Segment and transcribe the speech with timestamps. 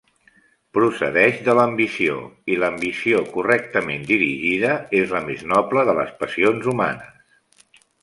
[0.77, 2.15] Procedeix de l'ambició;
[2.55, 7.83] i l'ambició, correctament dirigida, és la més noble de les passions humanes.